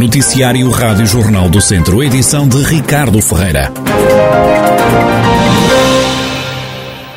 Noticiário 0.00 0.70
Rádio 0.70 1.04
Jornal 1.04 1.50
do 1.50 1.60
Centro, 1.60 2.02
edição 2.02 2.48
de 2.48 2.56
Ricardo 2.62 3.20
Ferreira. 3.20 3.70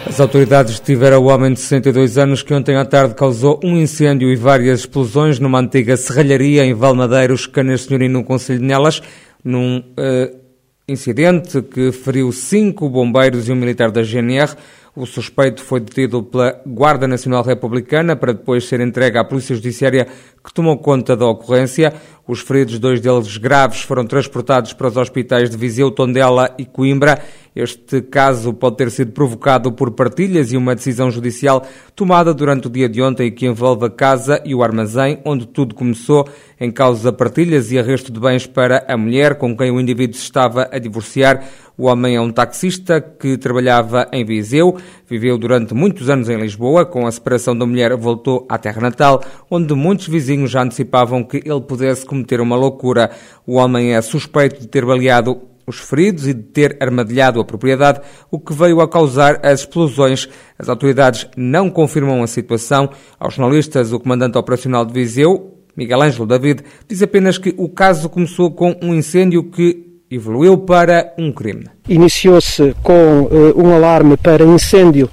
As 0.06 0.20
autoridades 0.20 0.82
detiveram 0.82 1.24
o 1.24 1.28
homem 1.28 1.54
de 1.54 1.62
62 1.62 2.18
anos 2.18 2.44
que 2.44 2.54
ontem 2.54 2.76
à 2.76 2.84
tarde 2.84 3.16
causou 3.16 3.58
um 3.64 3.78
incêndio 3.78 4.30
e 4.30 4.36
várias 4.36 4.82
explosões 4.82 5.40
numa 5.40 5.62
antiga 5.62 5.96
serralharia 5.96 6.66
em 6.66 6.74
Valmadeiros, 6.74 7.48
Canas 7.48 7.84
Senhorino, 7.84 8.20
no 8.20 8.26
Conselho 8.26 8.60
de 8.60 8.66
Nelas, 8.66 9.02
num 9.42 9.78
uh, 9.78 10.38
incidente 10.86 11.62
que 11.62 11.90
feriu 11.94 12.34
cinco 12.34 12.90
bombeiros 12.90 13.48
e 13.48 13.54
um 13.54 13.56
militar 13.56 13.92
da 13.92 14.04
GNR. 14.04 14.58
O 14.96 15.08
suspeito 15.08 15.64
foi 15.64 15.80
detido 15.80 16.22
pela 16.22 16.62
Guarda 16.68 17.08
Nacional 17.08 17.44
Republicana 17.44 18.16
para 18.16 18.32
depois 18.32 18.68
ser 18.68 18.80
entregue 18.80 19.18
à 19.18 19.24
Polícia 19.24 19.56
Judiciária 19.56 20.08
que 20.44 20.54
tomou 20.54 20.78
conta 20.78 21.18
da 21.18 21.26
ocorrência. 21.26 21.92
Os 22.28 22.42
feridos, 22.42 22.78
dois 22.78 23.02
deles 23.02 23.38
graves, 23.38 23.82
foram 23.82 24.06
transportados 24.06 24.72
para 24.72 24.88
os 24.88 24.96
hospitais 24.96 25.50
de 25.50 25.58
Viseu, 25.58 25.90
Tondela 25.90 26.54
e 26.60 26.66
Coimbra. 26.66 27.20
Este 27.56 28.02
caso 28.02 28.54
pode 28.54 28.78
ter 28.78 28.92
sido 28.92 29.12
provocado 29.12 29.72
por 29.72 29.92
partilhas 29.92 30.52
e 30.52 30.58
uma 30.58 30.76
decisão 30.76 31.10
judicial 31.10 31.66
tomada 31.96 32.34
durante 32.34 32.68
o 32.68 32.70
dia 32.70 32.88
de 32.88 33.02
ontem 33.02 33.32
que 33.32 33.48
envolve 33.48 33.86
a 33.86 33.90
casa 33.90 34.42
e 34.46 34.54
o 34.54 34.64
armazém, 34.64 35.20
onde 35.26 35.48
tudo 35.48 35.74
começou 35.74 36.28
em 36.60 36.72
causa 36.72 37.12
partilhas 37.12 37.72
e 37.72 37.80
arresto 37.80 38.12
de 38.12 38.20
bens 38.20 38.46
para 38.46 38.86
a 38.88 38.96
mulher 38.96 39.36
com 39.36 39.56
quem 39.58 39.72
o 39.72 39.80
indivíduo 39.80 40.16
se 40.16 40.24
estava 40.24 40.70
a 40.72 40.78
divorciar. 40.78 41.44
O 41.76 41.86
homem 41.88 42.16
é 42.16 42.22
um 42.22 42.32
taxista 42.32 43.02
que 43.02 43.36
trabalhava 43.36 44.08
em 44.14 44.24
Viseu, 44.24 44.78
viveu 45.10 45.40
durante 45.40 45.74
muitos 45.74 46.08
anos 46.08 46.30
em 46.30 46.38
Lisboa. 46.38 46.86
Com 46.86 47.08
a 47.08 47.12
separação 47.12 47.58
da 47.58 47.66
mulher, 47.66 47.96
voltou 47.96 48.46
à 48.48 48.60
terra 48.60 48.80
natal, 48.80 49.24
onde 49.50 49.74
muitos 49.74 50.08
vizinhos 50.08 50.52
já 50.52 50.62
antecipavam 50.62 51.24
que 51.24 51.38
ele 51.38 51.62
pudesse 51.62 52.06
cometer 52.06 52.40
uma 52.40 52.56
loucura. 52.56 53.10
O 53.48 53.56
homem 53.56 53.96
é 53.96 54.02
suspeito 54.04 54.62
de 54.62 54.68
ter 54.68 54.86
baleado 54.86 55.42
os 55.66 55.80
feridos 55.80 56.28
e 56.28 56.34
de 56.36 56.44
ter 56.44 56.78
armadilhado 56.80 57.40
a 57.40 57.46
propriedade, 57.46 58.02
o 58.30 58.40
que 58.40 58.54
veio 58.54 58.80
a 58.80 58.88
causar 58.88 59.40
as 59.44 59.62
explosões. 59.62 60.30
As 60.60 60.70
autoridades 60.70 61.28
não 61.36 61.72
confirmam 61.72 62.22
a 62.22 62.28
situação. 62.28 62.90
Aos 63.20 63.34
jornalistas, 63.34 63.92
o 63.92 64.00
comandante 64.00 64.38
operacional 64.38 64.86
de 64.86 64.94
Viseu, 64.94 65.58
Miguel 65.76 66.04
Ângelo 66.04 66.28
David, 66.28 66.62
diz 66.88 67.02
apenas 67.02 67.40
que 67.40 67.52
o 67.58 67.68
caso 67.68 68.10
começou 68.10 68.52
com 68.52 68.76
um 68.80 68.94
incêndio 68.94 69.50
que 69.50 69.93
evoluiu 70.16 70.58
para 70.58 71.14
um 71.18 71.32
crime. 71.32 71.66
Iniciou-se 71.88 72.76
com 72.84 73.22
uh, 73.24 73.62
um 73.62 73.74
alarme 73.74 74.16
para 74.18 74.44
incêndio 74.44 75.10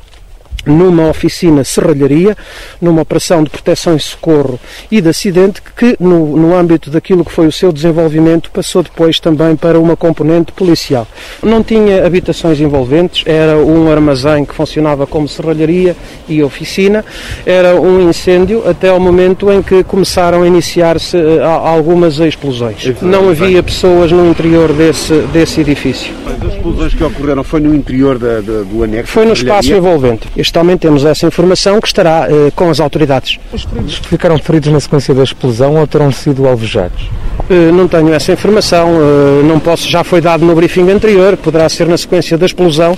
numa 0.66 1.08
oficina 1.08 1.64
serralharia, 1.64 2.36
numa 2.80 3.02
operação 3.02 3.42
de 3.42 3.50
proteção 3.50 3.96
e 3.96 4.00
socorro 4.00 4.58
e 4.90 5.00
de 5.00 5.08
acidente, 5.08 5.62
que 5.76 5.96
no, 5.98 6.36
no, 6.36 6.56
âmbito 6.56 6.90
daquilo 6.90 7.24
que 7.24 7.32
foi 7.32 7.46
o 7.46 7.52
seu 7.52 7.72
desenvolvimento 7.72 8.50
passou 8.50 8.82
depois 8.82 9.18
também 9.20 9.56
para 9.56 9.78
uma 9.78 9.96
componente 9.96 10.52
policial. 10.52 11.06
Não 11.42 11.62
tinha 11.62 12.06
habitações 12.06 12.60
envolventes, 12.60 13.24
era 13.26 13.56
um 13.56 13.90
armazém 13.90 14.44
que 14.44 14.54
funcionava 14.54 15.06
como 15.06 15.28
serralharia 15.28 15.96
e 16.28 16.42
oficina, 16.42 17.04
era 17.46 17.74
um 17.80 18.08
incêndio 18.08 18.68
até 18.68 18.88
ao 18.88 19.00
momento 19.00 19.50
em 19.50 19.62
que 19.62 19.82
começaram 19.84 20.42
a 20.42 20.46
iniciar-se 20.46 21.16
uh, 21.16 21.44
algumas 21.44 22.18
explosões. 22.18 22.92
Não 23.00 23.28
havia 23.28 23.62
pessoas 23.62 24.12
no 24.12 24.28
interior 24.30 24.72
desse, 24.72 25.14
desse 25.32 25.60
edifício. 25.60 26.12
As 26.42 26.54
explosões 26.54 26.94
que 26.94 27.04
ocorreram 27.04 27.44
foi 27.44 27.60
no 27.60 27.74
interior 27.74 28.18
da, 28.18 28.40
da, 28.40 28.62
do 28.62 28.82
anexo? 28.82 29.12
Foi 29.12 29.24
no 29.24 29.32
espaço 29.32 29.72
envolvente 29.72 30.28
também 30.50 30.76
temos 30.76 31.04
essa 31.04 31.26
informação 31.26 31.80
que 31.80 31.86
estará 31.86 32.28
uh, 32.28 32.52
com 32.52 32.68
as 32.68 32.80
autoridades. 32.80 33.38
Os 33.52 33.62
feridos 33.62 33.94
ficaram 33.96 34.38
feridos 34.38 34.72
na 34.72 34.80
sequência 34.80 35.14
da 35.14 35.22
explosão 35.22 35.76
ou 35.76 35.86
terão 35.86 36.12
sido 36.12 36.46
alvejados? 36.46 37.08
Uh, 37.50 37.72
não 37.72 37.88
tenho 37.88 38.14
essa 38.14 38.32
informação, 38.32 38.90
uh, 38.90 39.42
não 39.44 39.58
posso, 39.58 39.88
já 39.88 40.04
foi 40.04 40.20
dado 40.20 40.46
no 40.46 40.54
briefing 40.54 40.88
anterior, 40.88 41.36
poderá 41.36 41.68
ser 41.68 41.88
na 41.88 41.98
sequência 41.98 42.38
da 42.38 42.46
explosão 42.46 42.96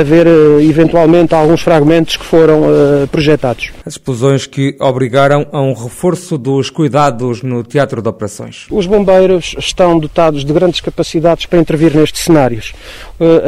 haver 0.00 0.26
eventualmente 0.60 1.34
alguns 1.34 1.60
fragmentos 1.60 2.16
que 2.16 2.24
foram 2.24 2.62
projetados. 3.10 3.70
As 3.84 3.94
explosões 3.94 4.46
que 4.46 4.76
obrigaram 4.80 5.46
a 5.52 5.60
um 5.60 5.72
reforço 5.72 6.36
dos 6.36 6.70
cuidados 6.70 7.42
no 7.42 7.62
teatro 7.62 8.02
de 8.02 8.08
operações. 8.08 8.66
Os 8.70 8.86
bombeiros 8.86 9.54
estão 9.58 9.98
dotados 9.98 10.44
de 10.44 10.52
grandes 10.52 10.80
capacidades 10.80 11.46
para 11.46 11.58
intervir 11.58 11.96
nestes 11.96 12.24
cenários. 12.24 12.72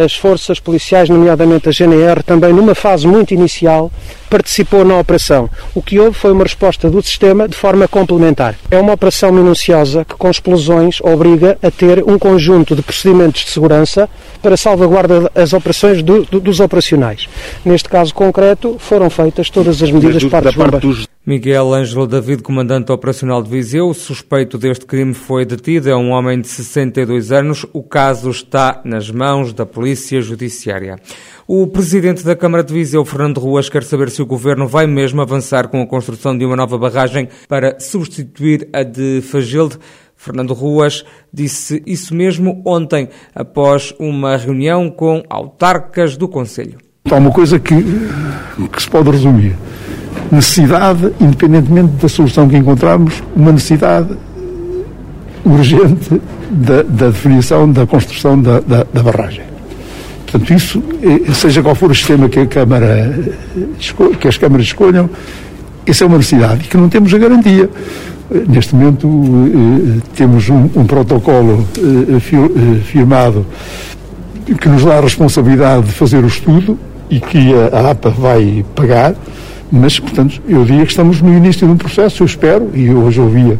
As 0.05 0.15
forças 0.15 0.61
policiais, 0.61 1.09
nomeadamente 1.09 1.69
a 1.69 1.73
GNR, 1.73 2.23
também 2.23 2.53
numa 2.53 2.75
fase 2.75 3.07
muito 3.07 3.35
inicial, 3.35 3.91
participou 4.31 4.85
na 4.85 4.99
operação. 4.99 5.49
O 5.75 5.83
que 5.83 5.99
houve 5.99 6.17
foi 6.17 6.33
uma 6.33 6.45
resposta 6.45 6.91
do 6.91 7.03
sistema 7.03 7.49
de 7.49 7.57
forma 7.57 7.87
complementar. 7.89 8.57
É 8.71 8.79
uma 8.79 8.93
operação 8.93 9.33
minuciosa 9.33 10.05
que, 10.05 10.16
com 10.17 10.31
explosões, 10.31 11.01
obriga 11.01 11.59
a 11.63 11.71
ter 11.71 12.03
um 12.05 12.19
conjunto 12.19 12.75
de 12.75 12.83
procedimentos 12.83 13.45
de 13.45 13.51
segurança 13.51 14.09
para 14.43 14.57
salvaguarda 14.57 15.31
as 15.35 15.53
operações 15.53 16.03
do, 16.03 16.25
do, 16.25 16.41
dos 16.41 16.61
operacionais. 16.61 17.29
Neste 17.65 17.89
caso 17.89 18.15
concreto, 18.15 18.77
foram 18.79 19.11
feitas 19.11 19.51
todas 19.51 19.83
as 19.83 19.91
medidas 19.91 20.23
do, 20.23 20.31
para 20.31 20.53
parte 20.53 20.79
dos 20.79 21.07
Miguel 21.27 21.75
Ângelo 21.75 22.07
David, 22.07 22.41
comandante 22.41 22.93
operacional 22.93 23.43
de 23.43 23.51
Viseu, 23.51 23.93
suspeito 23.93 24.57
deste 24.57 24.87
crime 24.87 25.13
foi 25.13 25.45
detido. 25.45 25.91
É 25.91 25.97
um 25.97 26.11
homem 26.11 26.41
de 26.41 26.47
62 26.47 27.33
anos. 27.33 27.67
O 27.73 27.83
caso 27.83 28.31
está 28.31 28.81
nas 28.85 29.11
mãos 29.11 29.53
da 29.53 29.67
Polícia 29.67 30.21
Judiciária. 30.21 31.01
O 31.45 31.67
presidente 31.67 32.25
da 32.25 32.37
Câmara 32.37 32.63
de 32.63 32.73
Viseu, 32.73 33.05
Fernando 33.05 33.39
Ruas, 33.39 33.69
quer 33.69 33.83
saber 33.83 34.09
se 34.11 34.23
o 34.23 34.27
governo 34.27 34.69
vai 34.69 34.87
mesmo 34.87 35.21
avançar 35.21 35.67
com 35.67 35.83
a 35.83 35.87
construção 35.87 36.39
de 36.39 36.45
uma 36.45 36.55
nova 36.55 36.79
barragem 36.79 37.29
para 37.49 37.81
substituir 37.81 38.69
a 38.73 38.85
de 38.85 39.21
Fagilde. 39.23 39.79
Fernando 40.17 40.55
Ruas 40.55 41.05
disse 41.33 41.83
isso 41.87 42.15
mesmo 42.15 42.63
ontem, 42.65 43.09
após 43.35 43.95
uma 43.99 44.37
reunião 44.37 44.91
com 44.91 45.23
autarcas 45.29 46.17
do 46.17 46.27
Conselho. 46.27 46.79
Há 47.11 47.17
uma 47.17 47.31
coisa 47.31 47.59
que, 47.59 47.75
que 48.73 48.83
se 48.83 48.91
pode 48.91 49.11
resumir 49.11 49.55
necessidade, 50.31 51.13
independentemente 51.21 51.93
da 52.01 52.09
solução 52.09 52.49
que 52.49 52.57
encontrarmos, 52.57 53.23
uma 53.35 53.53
necessidade 53.53 54.17
urgente 55.45 56.21
da, 56.51 56.83
da 56.83 57.07
definição 57.09 57.71
da 57.71 57.87
construção 57.87 58.41
da, 58.41 58.61
da, 58.61 58.85
da, 58.93 59.03
barragem. 59.03 59.45
Portanto, 60.25 60.53
isso, 60.53 60.83
eh, 61.03 61.33
seja 61.33 61.63
qual 61.63 61.75
for 61.75 61.91
o 61.91 61.95
sistema 61.95 62.29
que, 62.29 62.41
a 62.41 62.47
Câmara, 62.47 63.15
que 64.21 64.27
as 64.27 64.37
câmaras 64.37 64.67
escolham, 64.67 65.09
essa 65.87 66.05
é 66.05 66.07
uma 66.07 66.17
necessidade 66.17 66.65
e 66.65 66.69
que 66.69 66.77
não 66.77 66.89
temos 66.89 67.15
a 67.15 67.19
garantia. 67.19 67.71
Neste 68.49 68.75
momento 68.75 69.09
eh, 69.09 70.01
temos 70.17 70.49
um, 70.49 70.69
um 70.75 70.85
protocolo 70.85 71.67
eh, 71.79 72.81
firmado 72.81 73.47
que 74.61 74.69
nos 74.69 74.85
dá 74.85 74.99
a 74.99 75.01
responsabilidade 75.01 75.87
de 75.87 75.93
fazer 75.93 76.23
o 76.25 76.27
estudo 76.27 76.79
e 77.09 77.21
que 77.21 77.53
a 77.73 77.91
APA 77.91 78.11
vai 78.11 78.65
pagar 78.75 79.15
mas, 79.71 79.99
portanto, 79.99 80.41
eu 80.49 80.65
diria 80.65 80.85
que 80.85 80.91
estamos 80.91 81.21
no 81.21 81.33
início 81.33 81.67
de 81.67 81.73
um 81.73 81.77
processo, 81.77 82.23
eu 82.23 82.27
espero, 82.27 82.71
e 82.75 82.91
hoje 82.91 83.21
ouvia 83.21 83.59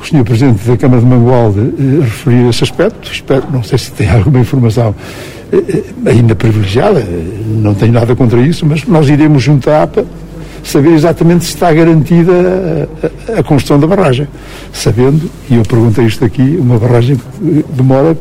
o 0.00 0.04
Sr. 0.04 0.24
Presidente 0.24 0.66
da 0.66 0.76
Câmara 0.76 1.00
de 1.00 1.06
Mangualde 1.06 1.60
eh, 1.60 2.00
referir 2.02 2.48
esse 2.48 2.64
aspecto, 2.64 3.10
espero, 3.10 3.44
não 3.52 3.62
sei 3.62 3.78
se 3.78 3.92
tem 3.92 4.08
alguma 4.10 4.40
informação 4.40 4.94
eh, 5.52 5.62
eh, 5.68 6.10
ainda 6.10 6.34
privilegiada, 6.34 7.00
eh, 7.00 7.24
não 7.62 7.74
tenho 7.74 7.92
nada 7.92 8.14
contra 8.16 8.40
isso, 8.40 8.64
mas 8.64 8.84
nós 8.84 9.08
iremos 9.08 9.42
junto 9.42 9.68
à 9.70 9.82
APA 9.82 10.04
saber 10.64 10.92
exatamente 10.92 11.44
se 11.44 11.50
está 11.50 11.72
garantida 11.72 12.32
a, 12.32 13.32
a, 13.36 13.40
a 13.40 13.42
construção 13.42 13.78
da 13.78 13.86
barragem. 13.86 14.26
Sabendo, 14.72 15.30
e 15.48 15.54
eu 15.56 15.62
perguntei 15.62 16.06
isto 16.06 16.24
aqui, 16.24 16.56
uma 16.58 16.78
barragem 16.78 17.16
que 17.16 17.64
demora 17.70 18.16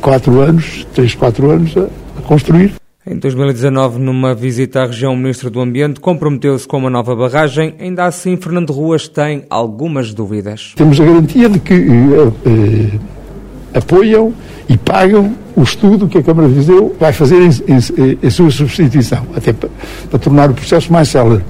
4 0.00 0.40
anos, 0.40 0.86
3, 0.94 1.14
4 1.14 1.50
anos 1.50 1.76
a, 1.76 1.88
a 2.18 2.22
construir. 2.22 2.74
Em 3.08 3.16
2019, 3.18 4.00
numa 4.00 4.34
visita 4.34 4.82
à 4.82 4.86
região, 4.86 5.12
o 5.12 5.16
Ministro 5.16 5.48
do 5.48 5.60
Ambiente 5.60 6.00
comprometeu-se 6.00 6.66
com 6.66 6.78
uma 6.78 6.90
nova 6.90 7.14
barragem. 7.14 7.74
Ainda 7.78 8.04
assim, 8.04 8.36
Fernando 8.36 8.72
Ruas 8.72 9.06
tem 9.06 9.44
algumas 9.48 10.12
dúvidas. 10.12 10.72
Temos 10.74 11.00
a 11.00 11.04
garantia 11.04 11.48
de 11.48 11.60
que 11.60 11.74
eh, 11.74 12.32
eh, 12.46 13.78
apoiam 13.78 14.34
e 14.68 14.76
pagam 14.76 15.34
o 15.54 15.62
estudo 15.62 16.08
que 16.08 16.18
a 16.18 16.22
Câmara 16.22 16.48
de 16.48 16.54
Viseu 16.54 16.94
vai 16.98 17.12
fazer 17.12 17.40
em, 17.40 17.48
em, 17.48 18.18
em 18.22 18.30
sua 18.30 18.50
substituição, 18.50 19.24
até 19.34 19.52
para, 19.52 19.68
para, 20.10 20.18
tornar 20.18 20.50
o 20.50 20.54
processo 20.54 20.92
mais 20.92 21.08
célere. 21.08 21.42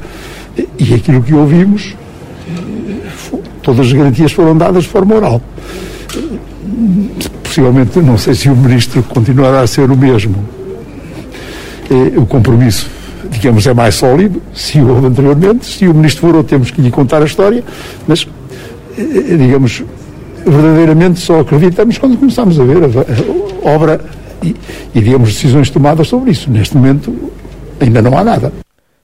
E 0.78 0.94
aquilo 0.94 1.22
que 1.22 1.34
ouvimos, 1.34 1.94
todas 3.62 3.86
as 3.86 3.92
garantias 3.92 4.32
foram 4.32 4.56
dadas 4.56 4.84
de 4.84 4.90
forma 4.90 5.14
oral. 5.14 5.40
Possivelmente, 7.42 7.98
não 8.00 8.18
sei 8.18 8.34
se 8.34 8.48
o 8.48 8.56
Ministro 8.56 9.02
continuará 9.02 9.60
a 9.60 9.66
ser 9.66 9.90
o 9.90 9.96
mesmo 9.96 10.56
eh, 11.90 12.18
o 12.18 12.26
compromisso, 12.26 12.90
digamos, 13.30 13.66
é 13.66 13.72
mais 13.72 13.94
sólido, 13.94 14.42
se 14.52 14.80
houve 14.80 15.06
anteriormente, 15.06 15.64
se 15.66 15.86
o 15.86 15.94
Ministro 15.94 16.32
for, 16.32 16.44
temos 16.44 16.70
que 16.70 16.80
lhe 16.80 16.90
contar 16.90 17.22
a 17.22 17.24
história, 17.24 17.62
mas, 18.08 18.26
eh, 18.98 19.36
digamos, 19.36 19.84
verdadeiramente 20.50 21.20
só 21.20 21.40
acreditamos 21.40 21.98
quando 21.98 22.16
começamos 22.16 22.58
a 22.58 22.64
ver 22.64 22.78
a, 22.84 23.68
obra 23.68 24.00
e, 24.42 24.54
e, 24.94 25.00
digamos, 25.00 25.30
decisões 25.30 25.70
tomadas 25.70 26.08
sobre 26.08 26.30
isso. 26.30 26.50
Neste 26.50 26.76
momento, 26.76 27.32
ainda 27.80 28.00
não 28.00 28.16
há 28.16 28.24
nada. 28.24 28.52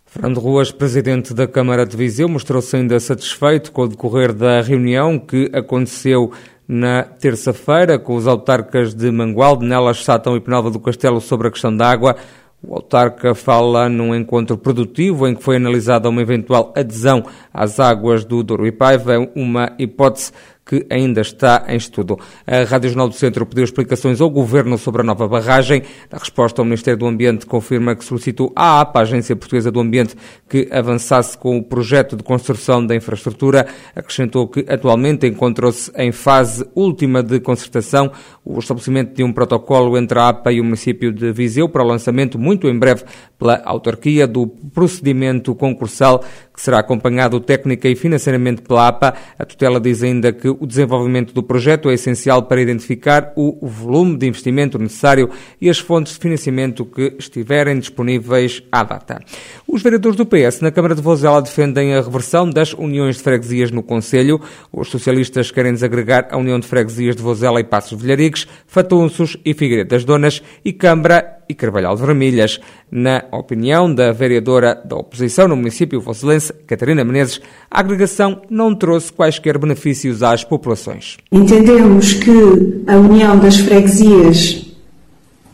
Fernando 0.07 0.41
Ruas, 0.41 0.71
presidente 0.71 1.33
da 1.33 1.47
Câmara 1.47 1.87
de 1.87 1.97
Viseu, 1.97 2.29
mostrou-se 2.29 2.77
ainda 2.77 3.01
satisfeito 3.01 3.73
com 3.73 3.83
o 3.83 3.89
decorrer 3.89 4.33
da 4.33 4.61
reunião 4.61 5.19
que 5.19 5.51
aconteceu 5.55 6.31
na 6.69 7.03
terça-feira 7.03 7.99
com 7.99 8.15
os 8.15 8.27
autarcas 8.27 8.95
de 8.95 9.11
Mangualde, 9.11 9.65
Nelas, 9.65 10.05
Satão 10.05 10.37
e 10.37 10.41
Penalva 10.41 10.71
do 10.71 10.79
Castelo 10.79 11.21
sobre 11.21 11.49
a 11.49 11.51
questão 11.51 11.75
da 11.75 11.91
água. 11.91 12.17
O 12.63 12.75
autarca 12.75 13.35
fala 13.35 13.89
num 13.89 14.15
encontro 14.15 14.57
produtivo 14.57 15.27
em 15.27 15.35
que 15.35 15.43
foi 15.43 15.57
analisada 15.57 16.09
uma 16.09 16.23
eventual 16.23 16.73
adesão 16.77 17.25
às 17.53 17.81
águas 17.81 18.25
do 18.25 18.43
Douro 18.43 18.67
e 18.67 18.71
Paiva, 18.71 19.15
uma 19.35 19.73
hipótese 19.79 20.31
que 20.65 20.87
ainda 20.89 21.21
está 21.21 21.65
em 21.69 21.77
estudo. 21.77 22.19
A 22.47 22.65
Rádio 22.65 22.91
Jornal 22.91 23.09
do 23.09 23.15
Centro 23.15 23.45
pediu 23.45 23.65
explicações 23.65 24.21
ao 24.21 24.31
Governo 24.31 24.79
sobre 24.79 25.03
a 25.03 25.05
nova 25.05 25.27
barragem. 25.27 25.83
A 26.11 26.19
resposta 26.19 26.61
ao 26.61 26.65
Ministério 26.65 26.99
do 26.99 27.07
Ambiente 27.07 27.47
confirma 27.47 27.97
que 27.97 28.05
solicitou 28.05 28.53
à 28.55 28.81
APA, 28.81 29.01
Agência 29.01 29.35
Portuguesa 29.35 29.71
do 29.71 29.81
Ambiente, 29.81 30.15
que 30.49 30.69
avançasse 30.71 31.37
com 31.37 31.59
o 31.59 31.63
projeto 31.63 32.17
de 32.17 32.23
construção 32.23 32.85
da 32.85 32.95
infraestrutura. 32.95 33.67
Acrescentou 33.95 34.49
que 34.49 34.65
atualmente 34.69 35.27
encontrou-se 35.27 35.91
em 35.97 36.13
fase 36.13 36.65
última 36.75 37.23
de 37.23 37.41
concertação 37.41 38.13
o 38.45 38.59
estabelecimento 38.59 39.15
de 39.15 39.25
um 39.25 39.33
protocolo 39.33 39.99
entre 39.99 40.19
a 40.19 40.29
APA 40.29 40.53
e 40.53 40.61
o 40.61 40.65
município 40.65 41.13
de 41.13 41.33
Viseu 41.33 41.69
para 41.69 41.83
o 41.83 41.87
lançamento 41.87 42.39
muito 42.39 42.69
em 42.69 42.79
breve 42.79 43.05
pela 43.39 43.61
autarquia 43.65 44.27
do 44.27 44.47
procedimento 44.47 45.55
concursal 45.55 46.25
que 46.53 46.61
será 46.61 46.81
acompanhado 46.81 47.41
técnica 47.41 47.89
e 47.89 47.97
financeiramente 47.97 48.63
pela 48.63 48.89
APA. 48.89 49.15
A 49.39 49.45
tutela 49.45 49.81
diz 49.81 50.03
ainda 50.03 50.33
que 50.33 50.49
o 50.49 50.67
desenvolvimento 50.67 51.33
do 51.33 51.43
projeto 51.43 51.91
é 51.91 51.95
essencial 51.95 52.43
para 52.45 52.61
identificar 52.61 53.33
o 53.37 53.67
volume 53.67 54.17
de 54.17 54.27
investimento 54.27 54.79
necessário 54.79 55.31
e 55.61 55.71
as 55.71 55.79
fontes 55.79 56.15
de 56.15 56.19
financiamento 56.19 56.85
que 56.85 57.15
estiverem 57.19 57.79
disponíveis 57.79 58.63
à 58.71 58.83
data. 58.83 59.21
Os 59.67 59.83
vereadores 59.83 60.17
do 60.17 60.27
PS 60.27 60.61
na 60.61 60.71
Câmara 60.71 60.95
de 60.95 61.03
Vozela 61.03 61.41
defendem 61.41 61.95
a 61.95 62.01
reversão 62.01 62.49
das 62.49 62.73
uniões 62.75 63.17
de 63.17 63.23
freguesias 63.23 63.71
no 63.71 63.83
Conselho. 63.83 64.41
Os 64.73 64.89
socialistas 64.89 65.51
querem 65.51 65.73
desagregar 65.73 66.29
a 66.31 66.37
União 66.37 66.59
de 66.59 66.67
Freguesias 66.67 67.17
de 67.17 67.23
Vozela 67.23 67.61
e 67.61 67.65
Passos 67.65 68.01
Vilharicos, 68.01 68.47
Fatunços 68.67 69.37
e 69.45 69.55
Figueiredo 69.55 69.91
das 69.91 70.05
Donas 70.05 70.43
e 70.65 70.73
Câmara 70.73 71.42
e 71.53 71.55
Carvalhal 71.55 71.97
Vermelhas. 71.97 72.59
Na 72.91 73.25
opinião 73.31 73.95
da 73.95 74.11
vereadora 74.11 74.81
da 74.85 74.97
oposição 74.97 75.47
no 75.47 75.57
município 75.57 76.01
voselense, 76.01 76.53
Catarina 76.67 77.05
Menezes, 77.05 77.41
a 77.71 77.81
agregação 77.81 78.43
não 78.51 78.75
trouxe 78.75 79.13
quaisquer 79.13 79.59
benefícios 79.59 80.23
às 80.23 80.43
populações. 80.43 81.19
Entendemos 81.31 82.15
que 82.15 82.83
a 82.87 82.97
união 82.97 83.39
das 83.39 83.59
freguesias 83.59 84.67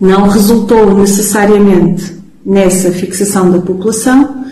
não 0.00 0.28
resultou 0.28 0.94
necessariamente 0.96 2.16
nessa 2.46 2.90
fixação 2.92 3.50
da 3.50 3.58
população, 3.60 4.44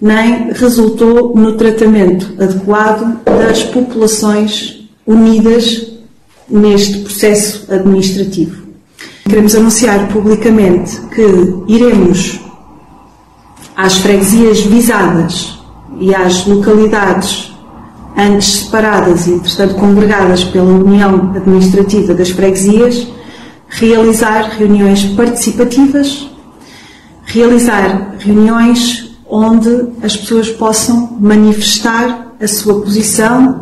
nem 0.00 0.52
resultou 0.52 1.34
no 1.34 1.56
tratamento 1.56 2.34
adequado 2.38 3.22
das 3.24 3.64
populações 3.64 4.88
unidas 5.06 5.90
neste 6.48 6.98
processo 6.98 7.66
administrativo. 7.72 8.69
Queremos 9.24 9.54
anunciar 9.54 10.08
publicamente 10.08 11.00
que 11.14 11.64
iremos 11.68 12.40
às 13.76 13.98
freguesias 13.98 14.60
visadas 14.60 15.58
e 15.98 16.14
às 16.14 16.46
localidades 16.46 17.52
antes 18.16 18.64
separadas 18.64 19.26
e, 19.26 19.32
entretanto, 19.32 19.74
congregadas 19.76 20.44
pela 20.44 20.70
União 20.72 21.32
Administrativa 21.34 22.12
das 22.14 22.30
Freguesias, 22.30 23.06
realizar 23.68 24.50
reuniões 24.58 25.04
participativas, 25.04 26.28
realizar 27.24 28.16
reuniões 28.18 29.16
onde 29.28 29.88
as 30.02 30.16
pessoas 30.16 30.50
possam 30.50 31.16
manifestar 31.20 32.34
a 32.40 32.48
sua 32.48 32.80
posição 32.80 33.60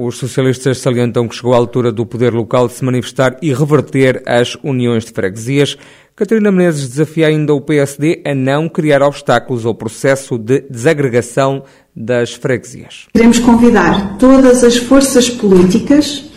os 0.00 0.16
socialistas 0.16 0.78
salientam 0.78 1.26
que 1.26 1.34
chegou 1.34 1.52
a 1.54 1.56
altura 1.56 1.90
do 1.90 2.06
poder 2.06 2.32
local 2.32 2.68
de 2.68 2.74
se 2.74 2.84
manifestar 2.84 3.36
e 3.42 3.52
reverter 3.52 4.22
as 4.24 4.56
uniões 4.62 5.04
de 5.04 5.10
freguesias. 5.10 5.76
Catarina 6.14 6.52
Menezes 6.52 6.88
desafia 6.88 7.26
ainda 7.26 7.52
o 7.52 7.60
PSD 7.60 8.22
a 8.24 8.32
não 8.32 8.68
criar 8.68 9.02
obstáculos 9.02 9.66
ao 9.66 9.74
processo 9.74 10.38
de 10.38 10.60
desagregação 10.70 11.64
das 11.96 12.32
freguesias. 12.32 13.08
Queremos 13.12 13.40
convidar 13.40 14.16
todas 14.18 14.62
as 14.62 14.76
forças 14.76 15.28
políticas 15.28 16.30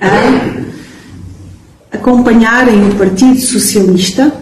a 0.00 1.96
acompanharem 1.96 2.90
o 2.90 2.94
Partido 2.94 3.40
Socialista 3.40 4.32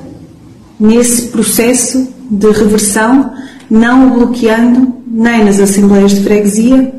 nesse 0.78 1.28
processo 1.28 2.06
de 2.30 2.50
reversão, 2.50 3.32
não 3.70 4.08
o 4.08 4.10
bloqueando 4.18 4.94
nem 5.06 5.42
nas 5.42 5.58
assembleias 5.58 6.10
de 6.10 6.22
freguesia, 6.22 6.97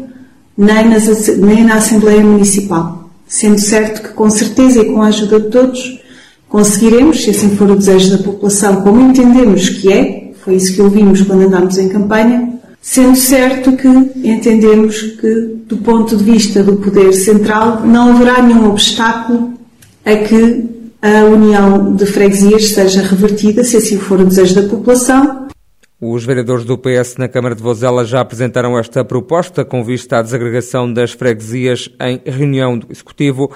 nem, 0.60 0.90
nas, 0.90 1.28
nem 1.38 1.64
na 1.64 1.76
Assembleia 1.76 2.22
Municipal. 2.22 3.10
Sendo 3.26 3.60
certo 3.60 4.02
que, 4.02 4.14
com 4.14 4.30
certeza 4.30 4.82
e 4.82 4.86
com 4.86 5.02
a 5.02 5.08
ajuda 5.08 5.40
de 5.40 5.48
todos, 5.48 6.02
conseguiremos, 6.50 7.24
se 7.24 7.30
assim 7.30 7.56
for 7.56 7.72
o 7.72 7.78
desejo 7.78 8.18
da 8.18 8.24
população, 8.24 8.82
como 8.82 9.00
entendemos 9.00 9.70
que 9.70 9.94
é, 9.94 10.32
foi 10.44 10.56
isso 10.56 10.74
que 10.74 10.82
ouvimos 10.82 11.22
quando 11.22 11.44
andámos 11.44 11.78
em 11.78 11.88
campanha, 11.88 12.60
sendo 12.82 13.16
certo 13.16 13.72
que 13.74 13.88
entendemos 14.28 15.02
que, 15.02 15.60
do 15.66 15.78
ponto 15.78 16.18
de 16.18 16.24
vista 16.26 16.62
do 16.62 16.76
poder 16.76 17.14
central, 17.14 17.86
não 17.86 18.16
haverá 18.16 18.42
nenhum 18.42 18.70
obstáculo 18.70 19.54
a 20.04 20.16
que 20.16 20.66
a 21.02 21.24
união 21.24 21.96
de 21.96 22.06
freguesias 22.06 22.72
seja 22.72 23.02
revertida, 23.02 23.64
se 23.64 23.78
assim 23.78 23.98
for 23.98 24.20
o 24.20 24.26
desejo 24.26 24.56
da 24.56 24.64
população, 24.64 25.48
os 26.02 26.24
vereadores 26.24 26.64
do 26.64 26.78
PS 26.78 27.18
na 27.18 27.28
Câmara 27.28 27.54
de 27.54 27.62
Vozela 27.62 28.06
já 28.06 28.22
apresentaram 28.22 28.80
esta 28.80 29.04
proposta 29.04 29.66
com 29.66 29.84
vista 29.84 30.18
à 30.18 30.22
desagregação 30.22 30.92
das 30.92 31.12
freguesias 31.12 31.90
em 32.02 32.22
reunião 32.26 32.78
do 32.78 32.88
Executivo. 32.90 33.52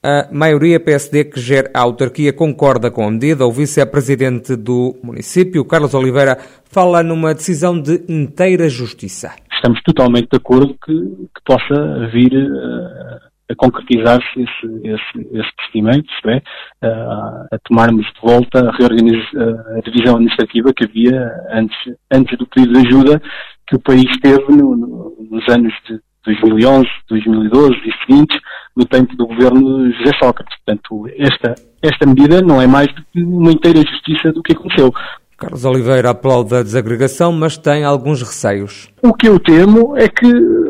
A 0.00 0.28
maioria 0.32 0.78
PSD 0.78 1.24
que 1.24 1.40
gera 1.40 1.70
a 1.74 1.80
autarquia 1.80 2.32
concorda 2.32 2.90
com 2.90 3.06
a 3.06 3.10
medida. 3.10 3.46
O 3.46 3.52
vice-presidente 3.52 4.54
do 4.54 4.96
município, 5.02 5.64
Carlos 5.64 5.94
Oliveira, 5.94 6.38
fala 6.64 7.02
numa 7.02 7.34
decisão 7.34 7.80
de 7.80 8.04
inteira 8.08 8.68
justiça. 8.68 9.32
Estamos 9.52 9.80
totalmente 9.82 10.28
de 10.30 10.36
acordo 10.36 10.74
que, 10.84 10.92
que 10.92 11.42
possa 11.44 12.08
vir 12.12 12.32
uh, 12.32 13.31
a 13.50 13.54
concretizar-se 13.54 14.40
esse, 14.40 14.66
esse, 14.84 15.28
esse 15.32 15.56
procedimento, 15.56 16.08
é, 16.26 16.88
a, 16.88 17.58
tomarmos 17.64 18.06
de 18.06 18.20
volta 18.20 18.60
a, 18.60 18.70
a, 18.70 19.80
divisão 19.80 20.14
administrativa 20.14 20.72
que 20.72 20.84
havia 20.84 21.30
antes, 21.52 21.76
antes 22.10 22.38
do 22.38 22.46
pedido 22.46 22.80
de 22.80 22.86
ajuda 22.86 23.22
que 23.66 23.76
o 23.76 23.80
país 23.80 24.10
teve 24.22 24.52
no, 24.52 24.76
no, 24.76 25.16
nos 25.30 25.48
anos 25.48 25.72
de 25.88 26.00
2011, 26.24 26.88
2012 27.08 27.74
e 27.84 27.92
seguintes, 28.06 28.40
no 28.76 28.84
tempo 28.84 29.16
do 29.16 29.26
governo 29.26 29.92
José 29.92 30.12
Sócrates. 30.22 30.56
Portanto, 30.64 31.08
esta, 31.18 31.54
esta 31.82 32.06
medida 32.06 32.40
não 32.40 32.60
é 32.60 32.66
mais 32.66 32.88
do 32.94 33.02
que 33.12 33.22
uma 33.22 33.50
inteira 33.50 33.80
justiça 33.80 34.32
do 34.32 34.42
que 34.42 34.52
aconteceu. 34.52 34.92
Carlos 35.42 35.64
Oliveira 35.64 36.10
aplaude 36.10 36.54
a 36.54 36.62
desagregação, 36.62 37.32
mas 37.32 37.58
tem 37.58 37.82
alguns 37.82 38.22
receios. 38.22 38.88
O 39.02 39.12
que 39.12 39.28
eu 39.28 39.40
temo 39.40 39.96
é 39.96 40.06
que 40.06 40.24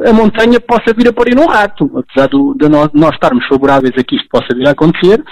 a 0.09 0.15
montanha 0.15 0.59
possa 0.59 0.95
vir 0.97 1.09
a 1.09 1.13
parir 1.13 1.39
um 1.39 1.47
rato. 1.47 1.91
Apesar 1.95 2.27
do, 2.29 2.55
de 2.55 2.71
nós, 2.71 2.89
nós 2.95 3.13
estarmos 3.13 3.47
favoráveis 3.49 3.93
a 3.99 4.03
que 4.03 4.17
isto 4.17 4.27
possa 4.31 4.49
vir 4.57 4.67
a 4.67 4.71
acontecer, 4.71 5.23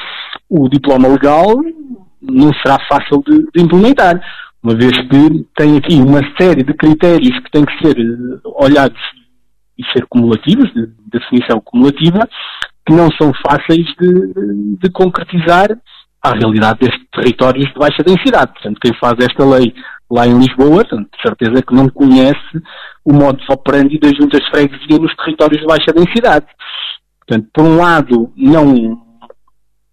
o 0.46 0.68
diploma 0.68 1.08
legal 1.08 1.56
não 2.20 2.52
será 2.62 2.76
fácil 2.86 3.22
de, 3.26 3.46
de 3.54 3.62
implementar, 3.62 4.20
uma 4.62 4.74
vez 4.74 4.92
que 5.08 5.46
tem 5.56 5.78
aqui 5.78 5.94
uma 5.94 6.20
série 6.38 6.62
de 6.62 6.74
critérios 6.74 7.38
que 7.42 7.50
têm 7.50 7.64
que 7.64 7.78
ser 7.82 7.98
eh, 7.98 8.40
olhados 8.44 9.00
e 9.78 9.82
ser 9.90 10.04
cumulativos, 10.10 10.70
de, 10.74 10.86
de 10.86 11.18
definição 11.18 11.62
cumulativa, 11.64 12.28
que 12.86 12.92
não 12.92 13.08
são 13.12 13.32
fáceis 13.42 13.86
de, 13.98 14.76
de 14.82 14.90
concretizar 14.92 15.70
à 16.22 16.32
realidade 16.32 16.80
destes 16.80 17.06
territórios 17.12 17.66
de 17.66 17.78
baixa 17.78 18.02
densidade. 18.04 18.52
Portanto, 18.52 18.78
quem 18.80 18.92
faz 18.98 19.14
esta 19.18 19.44
lei 19.44 19.72
lá 20.10 20.26
em 20.26 20.38
Lisboa, 20.38 20.84
portanto, 20.84 21.08
de 21.14 21.22
certeza 21.22 21.62
que 21.62 21.74
não 21.74 21.88
conhece 21.88 22.62
o 23.04 23.12
modo 23.12 23.40
operandi 23.48 23.98
das 23.98 24.12
juntas 24.12 24.40
de 24.40 24.50
freguesia 24.50 24.98
nos 24.98 25.14
territórios 25.16 25.60
de 25.60 25.66
baixa 25.66 25.92
densidade. 25.94 26.46
Portanto, 27.26 27.48
por 27.52 27.64
um 27.64 27.76
lado, 27.76 28.32
não. 28.36 29.10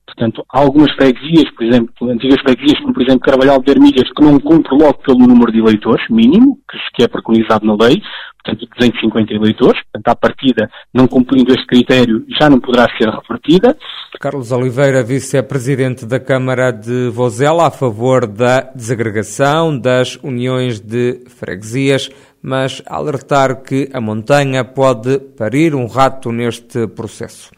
Portanto, 0.05 0.43
há 0.51 0.59
algumas 0.59 0.91
freguesias, 0.93 1.51
por 1.51 1.63
exemplo, 1.63 2.09
antigas 2.09 2.41
freguesias, 2.41 2.79
como 2.79 2.93
por 2.93 3.03
exemplo 3.03 3.19
Carvalhal 3.19 3.61
de 3.61 3.71
Ermilhas, 3.71 4.11
que 4.11 4.23
não 4.23 4.39
cumprem 4.39 4.79
logo 4.79 4.97
pelo 5.03 5.19
número 5.19 5.51
de 5.51 5.59
eleitores, 5.59 6.03
mínimo, 6.09 6.57
que 6.95 7.03
é 7.03 7.07
preconizado 7.07 7.67
na 7.67 7.75
lei, 7.75 8.01
portanto, 8.43 8.67
250 8.77 9.33
eleitores, 9.33 9.79
portanto, 9.83 10.07
à 10.07 10.15
partida, 10.15 10.71
não 10.91 11.07
cumprindo 11.07 11.51
este 11.51 11.67
critério, 11.67 12.25
já 12.39 12.49
não 12.49 12.59
poderá 12.59 12.87
ser 12.97 13.07
revertida. 13.09 13.77
Carlos 14.19 14.51
Oliveira, 14.51 15.03
vice-presidente 15.03 16.03
da 16.03 16.19
Câmara 16.19 16.71
de 16.71 17.07
Vozela, 17.09 17.67
a 17.67 17.71
favor 17.71 18.25
da 18.25 18.61
desagregação 18.73 19.77
das 19.77 20.15
uniões 20.23 20.79
de 20.79 21.21
freguesias, 21.27 22.09
mas 22.41 22.81
alertar 22.87 23.61
que 23.61 23.87
a 23.93 24.01
montanha 24.01 24.65
pode 24.65 25.19
parir 25.19 25.75
um 25.75 25.85
rato 25.85 26.31
neste 26.31 26.87
processo. 26.87 27.51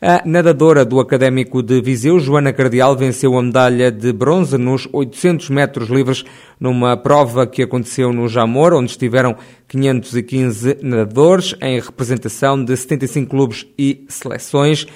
A 0.00 0.22
nadadora 0.24 0.82
do 0.82 0.98
Académico 0.98 1.62
de 1.62 1.78
Viseu, 1.82 2.18
Joana 2.18 2.54
Cardial, 2.54 2.96
venceu 2.96 3.36
a 3.36 3.42
medalha 3.42 3.92
de 3.92 4.10
bronze 4.10 4.56
nos 4.56 4.88
800 4.90 5.50
metros 5.50 5.90
livres 5.90 6.24
numa 6.58 6.96
prova 6.96 7.46
que 7.46 7.62
aconteceu 7.62 8.14
no 8.14 8.28
Jamor, 8.28 8.72
onde 8.72 8.92
estiveram 8.92 9.36
515 9.66 10.78
nadadores 10.80 11.54
em 11.60 11.78
representação 11.78 12.64
de 12.64 12.74
75 12.74 13.28
clubes 13.28 13.66
e 13.76 14.06
seleções. 14.08 14.86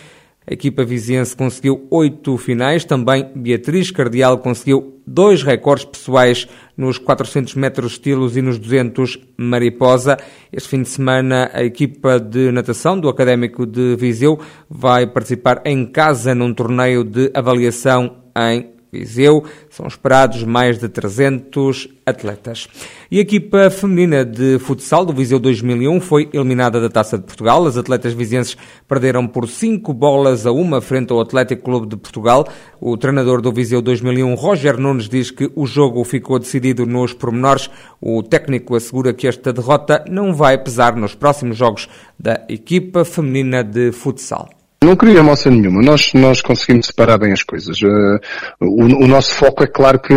A 0.45 0.55
equipa 0.55 0.85
viziense 0.85 1.37
conseguiu 1.37 1.87
oito 1.89 2.37
finais, 2.37 2.85
também 2.85 3.31
Beatriz 3.35 3.93
Cardial 3.93 4.39
conseguiu 4.39 5.01
dois 5.07 5.43
recordes 5.43 5.85
pessoais 5.85 6.49
nos 6.77 6.99
400 6.99 7.55
metros 7.55 7.93
estilos 7.93 8.37
e 8.37 8.43
nos 8.43 8.59
200 8.59 9.21
mariposa. 9.37 10.17
Este 10.53 10.69
fim 10.69 10.83
de 10.83 10.89
semana 10.89 11.49
a 11.53 11.63
equipa 11.63 12.19
de 12.19 12.51
natação 12.51 12.99
do 12.99 13.09
Académico 13.09 13.65
de 13.65 13.95
Viseu 13.95 14.39
vai 14.69 15.07
participar 15.07 15.63
em 15.65 15.87
casa 15.87 16.35
num 16.35 16.53
torneio 16.53 17.05
de 17.05 17.31
avaliação 17.35 18.17
em 18.37 18.82
Viseu. 18.93 19.43
São 19.71 19.87
esperados 19.87 20.45
mais 20.45 20.79
de 20.79 20.87
300 20.87 21.89
atletas. 22.05 22.69
E 23.11 23.19
a 23.19 23.23
equipa 23.23 23.71
feminina 23.71 24.23
de 24.23 24.59
futsal 24.59 25.07
do 25.07 25.15
Viseu 25.15 25.39
2001 25.39 25.99
foi 25.99 26.29
eliminada 26.31 26.79
da 26.79 26.91
Taça 26.91 27.17
de 27.17 27.25
Portugal. 27.25 27.65
As 27.65 27.79
atletas 27.79 28.13
vizienses 28.13 28.55
perderam 28.87 29.27
por 29.27 29.49
5 29.49 29.95
bolas 29.95 30.45
a 30.45 30.53
uma 30.53 30.83
frente 30.83 31.11
ao 31.11 31.21
Atlético 31.21 31.63
Clube 31.63 31.87
de 31.87 31.97
Portugal. 31.97 32.47
O 32.79 32.95
treinador 32.99 33.41
do 33.41 33.51
Viseu 33.51 33.81
2001, 33.81 34.35
Roger 34.35 34.79
Nunes, 34.79 35.09
diz 35.09 35.31
que 35.31 35.51
o 35.57 35.67
jogo 35.67 36.05
ficou 36.05 36.39
decidido 36.39 36.85
nos 36.85 37.15
pormenores. 37.15 37.71
O 37.99 38.23
técnico 38.23 38.77
assegura 38.77 39.15
que 39.15 39.27
esta 39.27 39.55
derrota 39.55 40.05
não 40.07 40.35
vai 40.35 40.59
pesar 40.59 40.95
nos 40.97 41.15
próximos 41.15 41.57
jogos 41.57 41.89
da 42.19 42.45
equipa 42.47 43.07
feminina 43.07 43.65
de 43.65 43.91
futsal. 43.91 44.62
Não 44.83 44.97
queria 44.97 45.23
moça 45.23 45.49
nenhuma. 45.49 45.81
Nós, 45.81 46.13
nós 46.13 46.41
conseguimos 46.41 46.87
separar 46.87 47.17
bem 47.17 47.33
as 47.33 47.43
coisas. 47.43 47.81
Uh, 47.81 48.19
o, 48.61 49.05
o, 49.05 49.07
nosso 49.07 49.33
foco 49.35 49.63
é 49.63 49.67
claro 49.67 50.01
que 50.01 50.13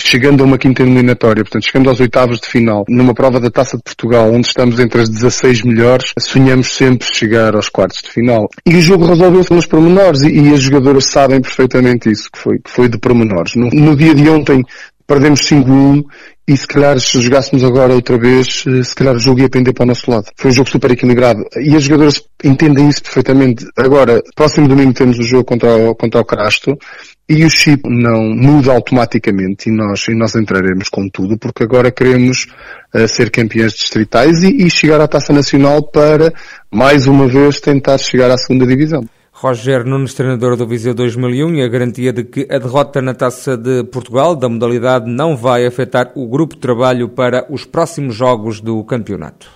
chegando 0.00 0.42
a 0.42 0.46
uma 0.46 0.56
quinta 0.56 0.82
eliminatória, 0.82 1.44
portanto, 1.44 1.66
chegando 1.66 1.90
aos 1.90 2.00
oitavos 2.00 2.40
de 2.40 2.46
final, 2.46 2.84
numa 2.88 3.14
prova 3.14 3.38
da 3.38 3.50
Taça 3.50 3.76
de 3.76 3.82
Portugal, 3.82 4.32
onde 4.32 4.46
estamos 4.46 4.80
entre 4.80 5.02
as 5.02 5.08
16 5.08 5.62
melhores, 5.62 6.12
sonhamos 6.18 6.72
sempre 6.74 7.06
chegar 7.12 7.54
aos 7.54 7.68
quartos 7.68 8.00
de 8.02 8.10
final. 8.10 8.48
E 8.64 8.74
o 8.74 8.80
jogo 8.80 9.04
resolveu-se 9.04 9.52
nos 9.52 9.66
pormenores 9.66 10.22
e, 10.22 10.30
e, 10.30 10.54
as 10.54 10.60
jogadoras 10.60 11.04
sabem 11.04 11.40
perfeitamente 11.40 12.10
isso, 12.10 12.30
que 12.32 12.38
foi, 12.38 12.58
que 12.58 12.70
foi 12.70 12.88
de 12.88 12.98
pormenores. 12.98 13.54
No, 13.54 13.68
no 13.68 13.94
dia 13.94 14.14
de 14.14 14.28
ontem 14.30 14.64
perdemos 15.06 15.40
5-1 15.40 16.04
e 16.48 16.56
se 16.56 16.66
calhar 16.66 16.98
se 16.98 17.20
jogássemos 17.20 17.62
agora 17.62 17.92
outra 17.92 18.16
vez, 18.16 18.64
eh, 18.66 18.82
se 18.82 18.94
calhar 18.94 19.14
o 19.14 19.18
jogo 19.18 19.40
ia 19.40 19.50
pender 19.50 19.74
para 19.74 19.84
o 19.84 19.86
nosso 19.86 20.10
lado. 20.10 20.28
Foi 20.34 20.50
um 20.50 20.54
jogo 20.54 20.70
super 20.70 20.90
equilibrado 20.90 21.44
e 21.56 21.76
as 21.76 21.82
jogadoras 21.82 22.22
entendem 22.42 22.88
isso 22.88 23.02
perfeitamente. 23.02 23.66
Agora, 23.76 24.22
próximo 24.34 24.66
domingo 24.66 24.94
temos 24.94 25.18
o 25.18 25.22
jogo 25.22 25.44
contra 25.44 25.76
o, 25.76 25.94
contra 25.94 26.22
o 26.22 26.24
Crasto 26.24 26.78
e 27.28 27.44
o 27.44 27.50
chip 27.50 27.82
não 27.86 28.30
muda 28.30 28.72
automaticamente 28.72 29.68
e 29.68 29.72
nós, 29.72 30.08
e 30.08 30.14
nós 30.14 30.34
entraremos 30.34 30.88
com 30.88 31.06
tudo 31.10 31.36
porque 31.36 31.64
agora 31.64 31.90
queremos 31.90 32.46
uh, 32.94 33.06
ser 33.06 33.30
campeões 33.30 33.74
distritais 33.74 34.42
e, 34.42 34.64
e 34.64 34.70
chegar 34.70 35.02
à 35.02 35.06
Taça 35.06 35.34
Nacional 35.34 35.82
para 35.82 36.32
mais 36.72 37.06
uma 37.06 37.28
vez 37.28 37.60
tentar 37.60 37.98
chegar 37.98 38.30
à 38.30 38.38
segunda 38.38 38.66
divisão. 38.66 39.04
Roger 39.40 39.84
Nunes, 39.84 40.14
treinador 40.14 40.56
do 40.56 40.66
Viseu 40.66 40.92
2001, 40.92 41.54
e 41.54 41.62
a 41.62 41.68
garantia 41.68 42.12
de 42.12 42.24
que 42.24 42.48
a 42.50 42.58
derrota 42.58 43.00
na 43.00 43.14
Taça 43.14 43.56
de 43.56 43.84
Portugal 43.84 44.34
da 44.34 44.48
modalidade 44.48 45.08
não 45.08 45.36
vai 45.36 45.64
afetar 45.64 46.10
o 46.16 46.26
grupo 46.26 46.56
de 46.56 46.60
trabalho 46.60 47.08
para 47.08 47.46
os 47.48 47.64
próximos 47.64 48.16
jogos 48.16 48.60
do 48.60 48.82
campeonato. 48.82 49.48